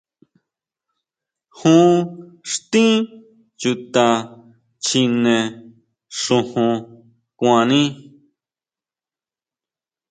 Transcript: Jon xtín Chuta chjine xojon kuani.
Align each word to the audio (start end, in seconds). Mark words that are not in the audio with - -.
Jon 1.57 1.87
xtín 2.51 2.93
Chuta 3.59 4.07
chjine 4.83 5.37
xojon 6.19 6.73
kuani. 7.39 7.83